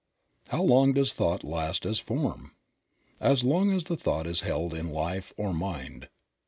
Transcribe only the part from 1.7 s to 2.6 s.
as form?